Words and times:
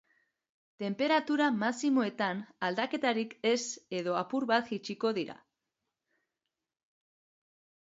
Tenperatura 0.83 1.49
maximoetan, 1.57 2.41
aldaketarik 2.69 3.37
ez 3.53 3.63
edo 4.01 4.19
apur 4.25 4.49
bat 4.57 4.75
jaitsiko 4.75 5.17
dira. 5.23 5.41